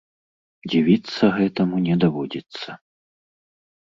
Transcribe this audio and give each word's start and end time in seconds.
Дзівіцца 0.71 1.25
гэтаму 1.37 1.75
не 1.87 1.95
даводзіцца. 2.03 2.69